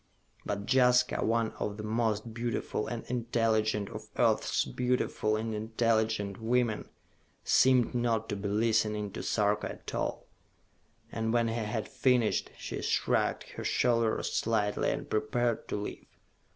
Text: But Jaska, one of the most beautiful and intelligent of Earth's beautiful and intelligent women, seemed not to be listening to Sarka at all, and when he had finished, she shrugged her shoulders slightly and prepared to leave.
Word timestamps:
But 0.47 0.65
Jaska, 0.73 1.23
one 1.23 1.51
of 1.59 1.77
the 1.77 1.83
most 1.83 2.33
beautiful 2.33 2.87
and 2.87 3.05
intelligent 3.05 3.87
of 3.91 4.09
Earth's 4.17 4.65
beautiful 4.65 5.35
and 5.35 5.53
intelligent 5.53 6.41
women, 6.41 6.89
seemed 7.43 7.93
not 7.93 8.27
to 8.29 8.35
be 8.35 8.49
listening 8.49 9.11
to 9.11 9.21
Sarka 9.21 9.69
at 9.73 9.93
all, 9.93 10.25
and 11.11 11.31
when 11.31 11.49
he 11.49 11.53
had 11.53 11.87
finished, 11.87 12.49
she 12.57 12.81
shrugged 12.81 13.43
her 13.49 13.63
shoulders 13.63 14.33
slightly 14.33 14.89
and 14.89 15.07
prepared 15.07 15.67
to 15.67 15.75
leave. 15.75 16.07